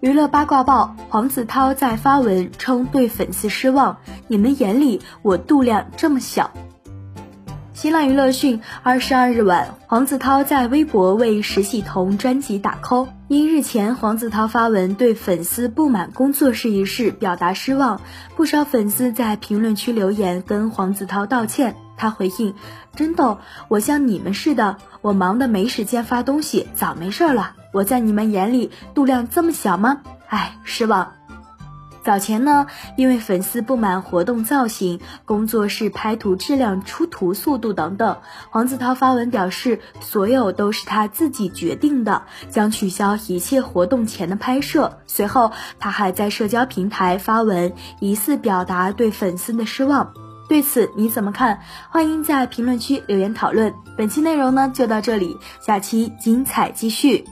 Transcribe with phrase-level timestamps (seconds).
[0.00, 3.96] 娱乐八卦报：黄子韬在发文称对粉丝失望，
[4.28, 6.52] 你们眼里我度量这么小。
[7.72, 18.00] 新浪娱乐讯，二十二日晚，黄子韬在微博为石系彤专辑打 call，因日前黄子韬发文对粉丝不满工作室一事表达失望，
[18.36, 21.74] 不少粉丝在评论区留言跟黄子韬道歉。
[21.96, 22.54] 他回应
[22.94, 27.56] ：“真的，我像你们似的，我忙的没时间发东西，早没事了。
[27.72, 30.02] 我在你们眼里度量这么小吗？
[30.28, 31.12] 哎，失望。
[32.04, 38.16] 早前呢，因为粉丝不满活动造型、工作室拍图质量、出图速度等等，
[38.48, 45.00] 黄子韬发文表示，所有都是他自己决定的，将取消一切活动前的拍摄。
[45.06, 50.14] 随后，他还在社交平台发文，疑似表达对粉丝的失望。”
[50.48, 51.60] 对此你怎么看？
[51.90, 53.74] 欢迎在评论区留言讨论。
[53.98, 57.26] 本期内容呢就到这里，下期精彩继续。